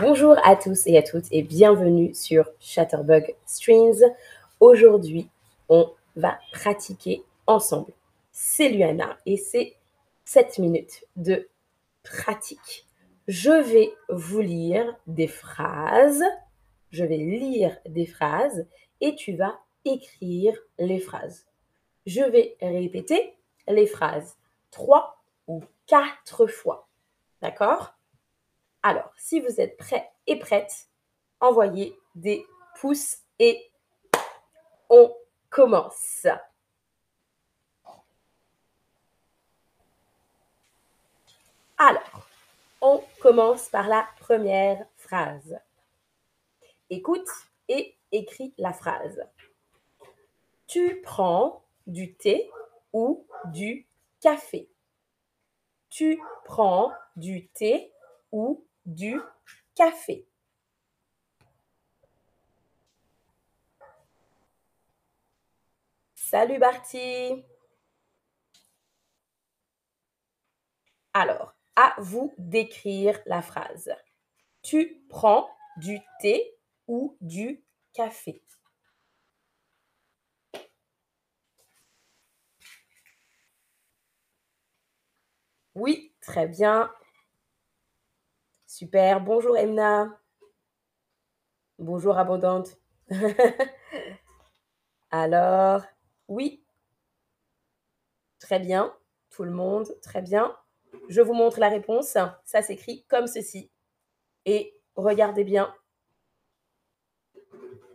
[0.00, 4.00] Bonjour à tous et à toutes et bienvenue sur Chatterbug Strings.
[4.60, 5.28] Aujourd'hui,
[5.68, 7.92] on va pratiquer ensemble.
[8.30, 9.74] C'est Luana et c'est
[10.24, 11.48] 7 minutes de
[12.04, 12.86] pratique.
[13.26, 16.22] Je vais vous lire des phrases.
[16.92, 18.66] Je vais lire des phrases
[19.00, 21.46] et tu vas écrire les phrases.
[22.06, 23.34] Je vais répéter
[23.66, 24.36] les phrases
[24.70, 26.86] trois ou quatre fois.
[27.42, 27.97] D'accord?
[28.82, 30.88] Alors, si vous êtes prêts et prêtes,
[31.40, 32.46] envoyez des
[32.80, 33.70] pouces et
[34.88, 35.14] on
[35.50, 36.26] commence.
[41.76, 42.26] Alors,
[42.80, 45.58] on commence par la première phrase.
[46.90, 47.28] Écoute
[47.68, 49.22] et écris la phrase.
[50.66, 52.50] Tu prends du thé
[52.92, 53.86] ou du
[54.20, 54.68] café?
[55.90, 57.92] Tu prends du thé
[58.32, 59.20] ou du
[59.74, 60.26] café
[66.14, 67.44] Salut Barty
[71.12, 73.94] Alors, à vous d'écrire la phrase.
[74.62, 78.42] Tu prends du thé ou du café?
[85.74, 86.90] Oui, très bien.
[88.78, 89.20] Super.
[89.20, 90.20] Bonjour Emna.
[91.80, 92.78] Bonjour abondante.
[95.10, 95.82] Alors,
[96.28, 96.64] oui.
[98.38, 98.94] Très bien.
[99.30, 100.56] Tout le monde, très bien.
[101.08, 102.16] Je vous montre la réponse.
[102.44, 103.72] Ça s'écrit comme ceci.
[104.44, 105.74] Et regardez bien.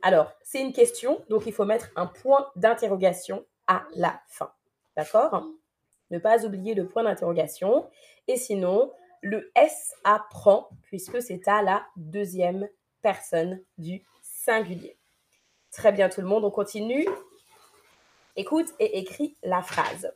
[0.00, 4.50] Alors, c'est une question, donc il faut mettre un point d'interrogation à la fin.
[4.96, 5.44] D'accord?
[6.10, 7.86] Ne pas oublier le point d'interrogation.
[8.28, 12.68] Et sinon, le S apprend, puisque c'est à la deuxième
[13.02, 14.96] personne du singulier.
[15.70, 17.06] Très bien tout le monde, on continue.
[18.36, 20.12] Écoute et écris la phrase.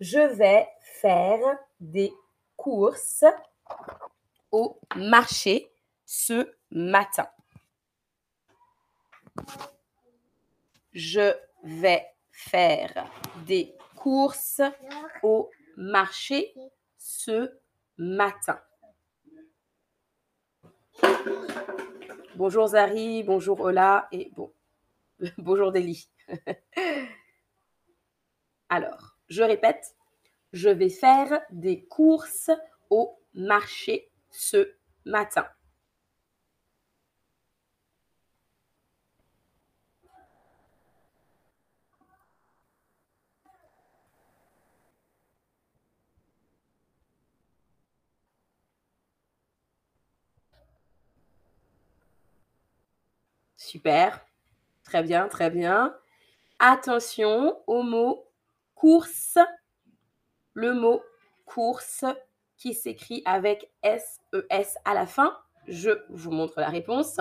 [0.00, 2.12] Je vais faire des
[2.56, 3.24] courses
[4.50, 5.72] au marché
[6.04, 7.28] ce matin.
[10.92, 11.32] Je
[11.62, 13.08] vais faire
[13.46, 14.60] des courses
[15.22, 16.54] au marché
[16.98, 17.61] ce
[17.98, 18.60] matin.
[22.34, 24.52] Bonjour Zari, bonjour Ola et bon,
[25.38, 26.08] bonjour Deli.
[28.68, 29.94] Alors, je répète,
[30.52, 32.50] je vais faire des courses
[32.90, 35.46] au marché ce matin.
[53.72, 54.20] Super.
[54.84, 55.96] Très bien, très bien.
[56.58, 58.28] Attention au mot
[58.74, 59.38] course.
[60.52, 61.02] Le mot
[61.46, 62.04] course
[62.58, 65.38] qui s'écrit avec S-E-S à la fin.
[65.68, 67.18] Je vous montre la réponse.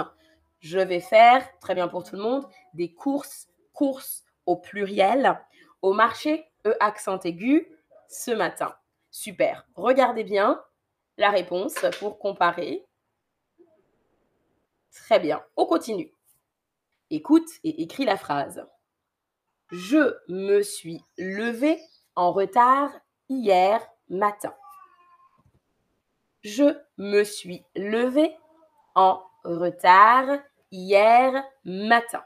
[0.60, 5.40] Je vais faire, très bien pour tout le monde, des courses, courses au pluriel,
[5.82, 7.66] au marché, E accent aigu,
[8.10, 8.76] ce matin.
[9.10, 9.66] Super.
[9.76, 10.62] Regardez bien
[11.16, 12.86] la réponse pour comparer.
[14.92, 15.42] Très bien.
[15.56, 16.12] On continue.
[17.14, 18.66] Écoute et écris la phrase.
[19.70, 21.78] Je me suis levé
[22.16, 22.90] en retard
[23.28, 24.56] hier matin.
[26.42, 28.34] Je me suis levé
[28.96, 30.40] en retard
[30.72, 32.24] hier matin.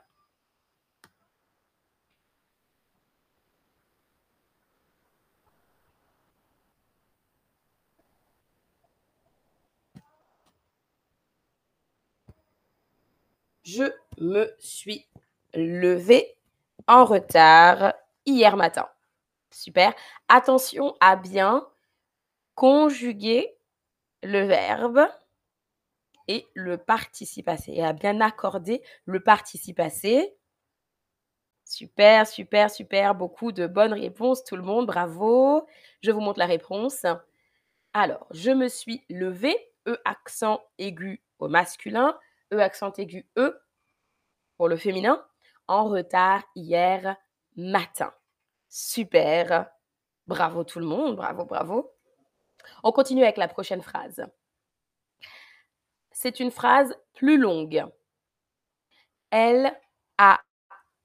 [13.65, 13.83] Je
[14.19, 15.07] me suis
[15.55, 16.37] levé
[16.87, 17.95] en retard
[18.27, 18.87] hier matin.
[19.49, 19.93] Super.
[20.27, 21.67] Attention à bien
[22.53, 23.57] conjuguer
[24.21, 25.07] le verbe
[26.27, 30.37] et le participe passé et à bien accorder le participe passé.
[31.63, 33.15] Super, super, super.
[33.15, 34.85] Beaucoup de bonnes réponses, tout le monde.
[34.85, 35.65] Bravo.
[36.01, 37.05] Je vous montre la réponse.
[37.93, 39.57] Alors, je me suis levé,
[39.87, 42.17] E accent aigu au masculin,
[42.51, 43.59] E accent aigu E
[44.57, 45.25] pour le féminin,
[45.67, 47.17] en retard hier
[47.55, 48.13] matin.
[48.69, 49.69] Super.
[50.27, 51.93] Bravo tout le monde, bravo, bravo.
[52.83, 54.25] On continue avec la prochaine phrase.
[56.11, 57.85] C'est une phrase plus longue.
[59.29, 59.77] Elle
[60.17, 60.41] a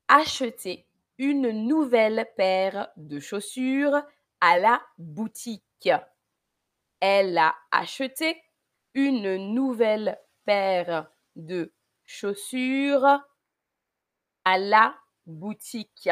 [0.09, 0.87] acheté
[1.19, 4.01] une nouvelle paire de chaussures
[4.41, 5.91] à la boutique.
[7.01, 8.43] Elle a acheté
[8.95, 11.73] une nouvelle paire de
[12.05, 13.21] chaussures
[14.45, 14.95] à la
[15.27, 16.11] boutique.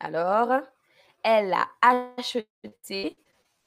[0.00, 0.60] Alors,
[1.22, 3.16] elle a acheté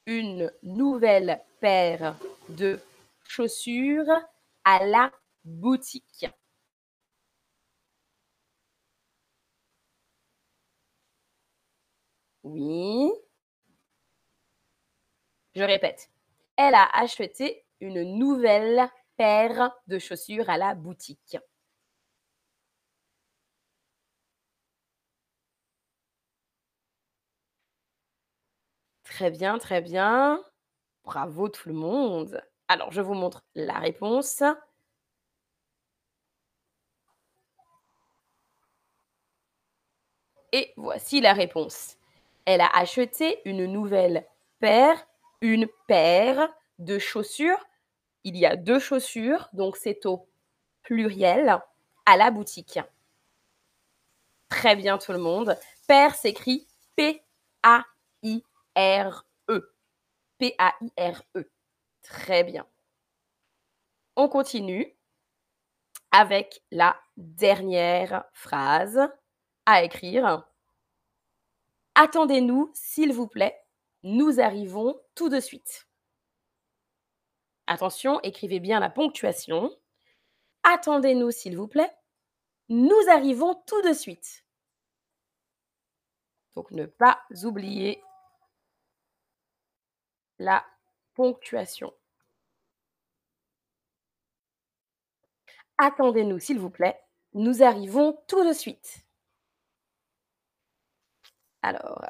[0.06, 2.16] une nouvelle paire
[2.48, 2.80] de
[3.26, 4.06] chaussures
[4.70, 5.10] à la
[5.44, 6.26] boutique.
[12.42, 13.12] Oui.
[15.54, 16.08] Je répète.
[16.56, 18.88] Elle a acheté une nouvelle
[19.18, 21.36] paire de chaussures à la boutique.
[29.04, 30.40] Très bien, très bien.
[31.04, 32.42] Bravo tout le monde.
[32.68, 34.42] Alors, je vous montre la réponse.
[40.52, 41.96] Et voici la réponse.
[42.44, 44.26] Elle a acheté une nouvelle
[44.60, 45.06] paire,
[45.40, 46.48] une paire
[46.78, 47.62] de chaussures.
[48.24, 50.28] Il y a deux chaussures, donc c'est au
[50.82, 51.58] pluriel
[52.06, 52.78] à la boutique.
[54.48, 55.56] Très bien tout le monde.
[55.86, 56.66] Paire s'écrit
[56.96, 58.42] P-A-I
[58.74, 59.74] R-E.
[60.38, 61.50] P-A-I-R-E.
[62.02, 62.66] Très bien.
[64.16, 64.96] On continue
[66.10, 69.00] avec la dernière phrase
[69.66, 70.48] à écrire.
[71.94, 73.60] Attendez-nous, s'il vous plaît.
[74.02, 75.88] Nous arrivons tout de suite.
[77.66, 79.70] Attention, écrivez bien la ponctuation.
[80.62, 81.92] Attendez-nous, s'il vous plaît.
[82.68, 84.44] Nous arrivons tout de suite.
[86.54, 88.02] Donc, ne pas oublier
[90.38, 90.64] la
[91.18, 91.92] ponctuation.
[95.78, 97.00] Attendez-nous, s'il vous plaît.
[97.34, 99.04] Nous arrivons tout de suite.
[101.62, 102.02] Alors.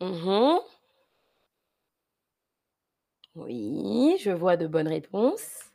[0.00, 0.60] Mmh
[3.34, 5.69] oui, je vois de bonnes réponses.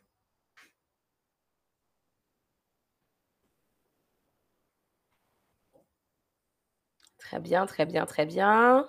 [7.26, 8.86] Très bien, très bien, très bien.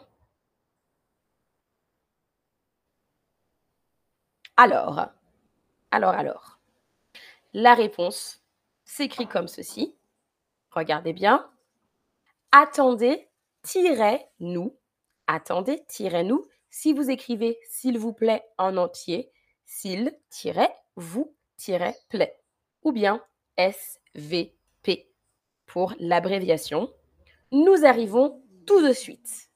[4.57, 5.07] Alors,
[5.89, 6.59] alors, alors.
[7.53, 8.43] La réponse
[8.85, 9.95] s'écrit comme ceci.
[10.69, 11.49] Regardez bien.
[12.51, 13.27] Attendez,
[13.63, 14.77] tirez-nous.
[15.25, 16.45] Attendez, tirez-nous.
[16.69, 19.31] Si vous écrivez s'il vous plaît en entier,
[19.65, 20.15] s'il,
[20.95, 21.35] vous,
[22.09, 22.39] plaît.
[22.83, 23.23] Ou bien
[23.57, 25.09] SVP
[25.65, 26.93] pour l'abréviation.
[27.51, 29.49] Nous arrivons tout de suite.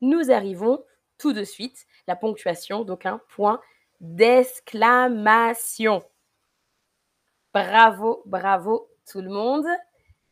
[0.00, 0.84] Nous arrivons
[1.18, 1.86] tout de suite.
[2.06, 3.60] La ponctuation, donc un point
[4.00, 6.02] d'exclamation.
[7.54, 9.66] Bravo, bravo tout le monde.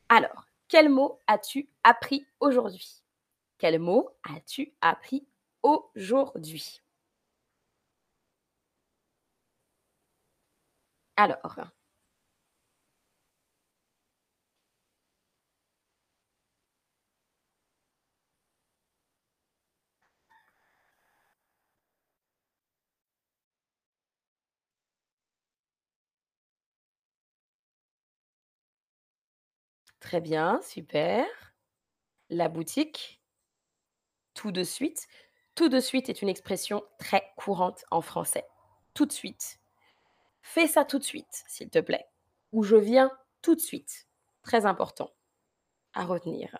[0.09, 3.03] Alors, quel mot as-tu appris aujourd'hui?
[3.59, 5.27] Quel mot as-tu appris
[5.63, 6.81] aujourd'hui?
[11.17, 11.61] Alors,
[30.01, 31.27] Très bien, super.
[32.31, 33.21] La boutique.
[34.35, 35.07] Tout de suite.
[35.55, 38.47] Tout de suite est une expression très courante en français.
[38.95, 39.59] Tout de suite.
[40.43, 42.07] Fais ça tout de suite, s'il te plaît.
[42.53, 43.11] Ou je viens
[43.43, 44.09] tout de suite.
[44.43, 45.13] Très important
[45.93, 46.57] à retenir.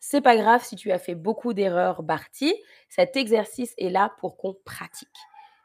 [0.00, 2.54] C'est pas grave si tu as fait beaucoup d'erreurs, Barty.
[2.88, 5.16] Cet exercice est là pour qu'on pratique.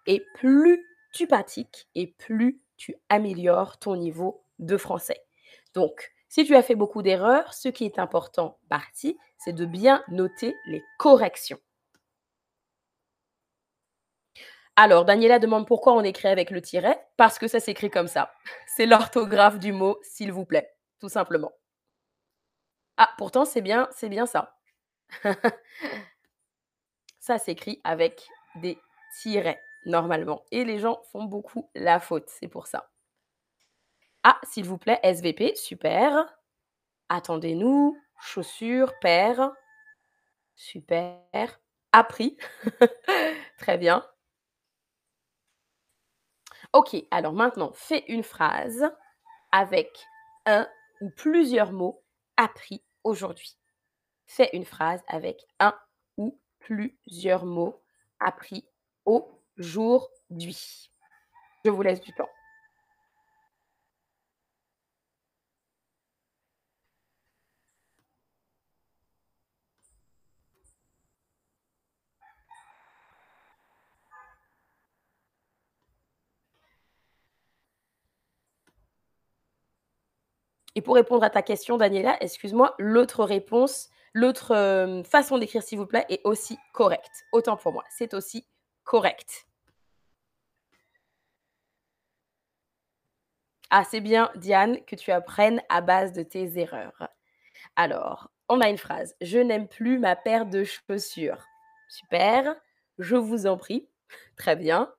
[0.05, 5.21] Et plus tu pratiques et plus tu améliores ton niveau de français.
[5.73, 10.01] Donc, si tu as fait beaucoup d'erreurs, ce qui est important, partie, c'est de bien
[10.07, 11.59] noter les corrections.
[14.77, 17.05] Alors, Daniela demande pourquoi on écrit avec le tiret.
[17.17, 18.31] Parce que ça s'écrit comme ça.
[18.77, 21.51] C'est l'orthographe du mot, s'il vous plaît, tout simplement.
[22.95, 24.55] Ah, pourtant, c'est bien, c'est bien ça.
[27.19, 28.79] ça s'écrit avec des
[29.19, 30.45] tirets, normalement.
[30.51, 32.90] Et les gens font beaucoup la faute, c'est pour ça.
[34.23, 36.25] Ah, s'il vous plaît, SVP, super.
[37.09, 39.51] Attendez-nous, chaussures, paire.
[40.55, 41.59] Super.
[41.91, 42.37] Appris.
[43.57, 44.05] Très bien.
[46.73, 48.89] Ok, alors maintenant, fais une phrase
[49.51, 49.89] avec
[50.45, 50.69] un
[51.01, 52.01] ou plusieurs mots
[52.37, 53.57] appris aujourd'hui.
[54.25, 55.75] Fais une phrase avec un
[56.17, 57.83] ou plusieurs mots
[58.19, 58.65] appris
[59.03, 60.91] aujourd'hui.
[61.65, 62.29] Je vous laisse du temps.
[80.75, 85.77] Et pour répondre à ta question, Daniela, excuse-moi, l'autre réponse, l'autre euh, façon d'écrire, s'il
[85.77, 87.25] vous plaît, est aussi correcte.
[87.31, 88.47] Autant pour moi, c'est aussi
[88.83, 89.45] correct.
[93.69, 97.07] Ah, c'est bien, Diane, que tu apprennes à base de tes erreurs.
[97.77, 99.15] Alors, on a une phrase.
[99.21, 101.45] Je n'aime plus ma paire de chaussures.
[101.87, 102.53] Super.
[102.99, 103.87] Je vous en prie.
[104.35, 104.93] Très bien.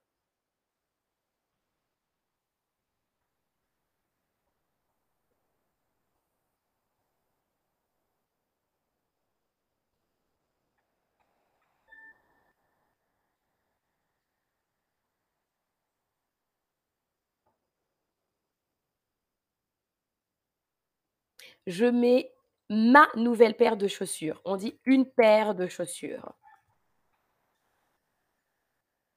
[21.66, 22.32] Je mets
[22.68, 24.40] ma nouvelle paire de chaussures.
[24.44, 26.34] On dit une paire de chaussures.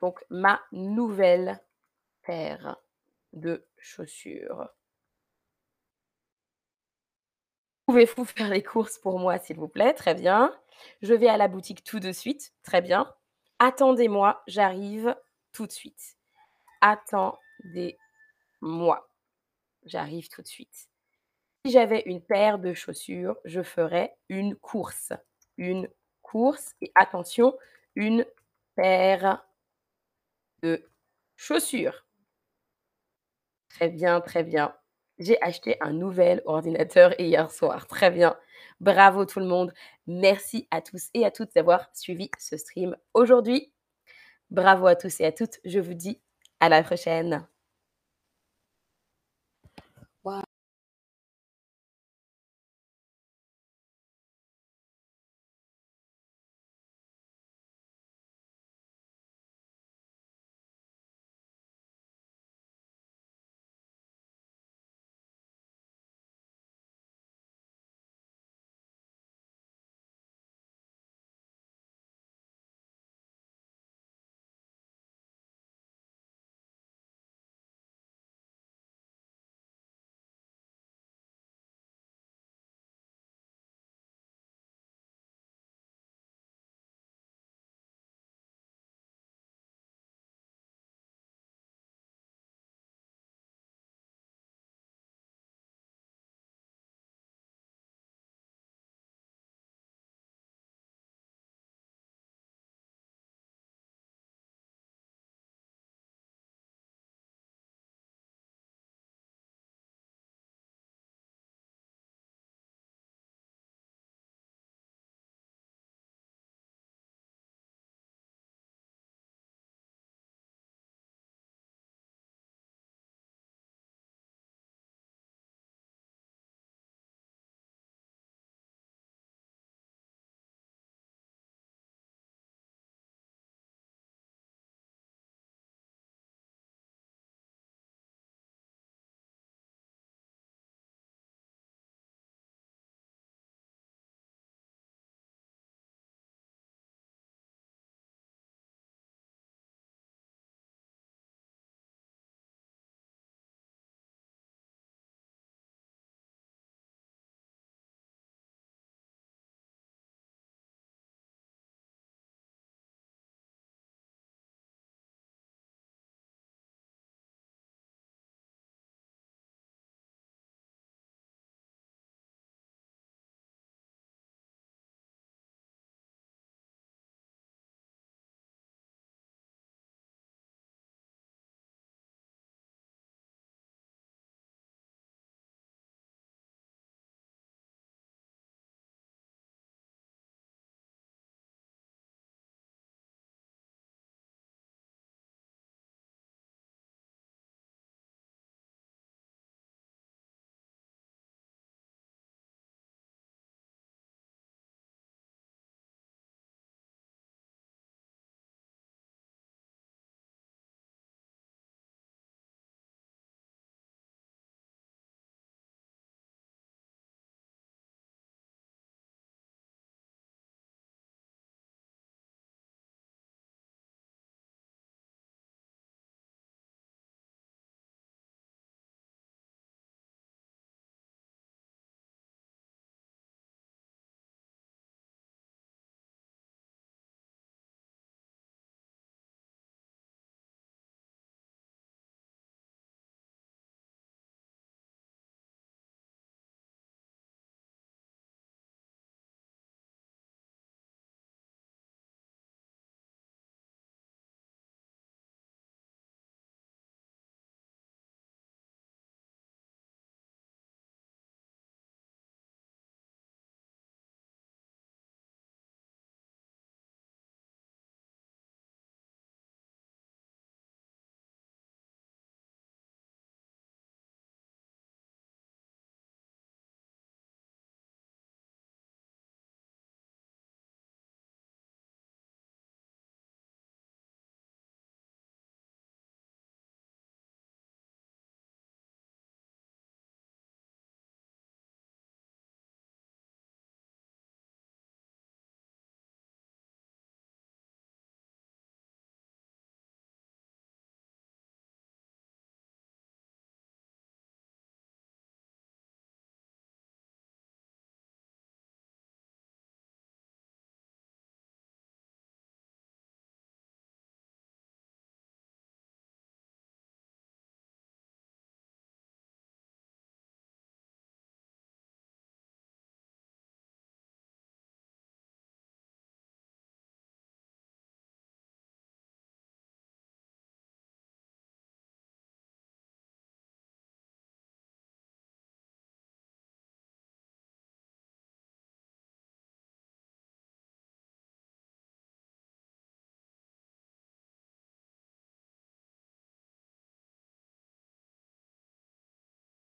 [0.02, 1.62] Donc, ma nouvelle
[2.24, 2.78] paire
[3.34, 4.70] de chaussures.
[7.86, 9.94] Pouvez-vous faire les courses pour moi, s'il vous plaît?
[9.94, 10.54] Très bien.
[11.02, 12.54] Je vais à la boutique tout de suite.
[12.64, 13.14] Très bien.
[13.60, 15.16] Attendez-moi, j'arrive
[15.54, 16.18] tout de suite.
[16.82, 19.10] Attendez-moi.
[19.86, 20.90] J'arrive tout de suite.
[21.66, 25.14] Si j'avais une paire de chaussures, je ferais une course.
[25.58, 25.90] Une
[26.22, 26.76] course.
[26.82, 27.58] Et attention,
[27.96, 28.24] une
[28.76, 29.44] paire
[30.62, 30.88] de
[31.36, 32.06] chaussures.
[33.70, 34.76] Très bien, très bien.
[35.18, 37.88] J'ai acheté un nouvel ordinateur hier soir.
[37.88, 38.38] Très bien.
[38.80, 39.74] Bravo tout le monde.
[40.06, 43.74] Merci à tous et à toutes d'avoir suivi ce stream aujourd'hui.
[44.52, 45.60] Bravo à tous et à toutes.
[45.66, 46.22] Je vous dis
[46.60, 47.48] à la prochaine.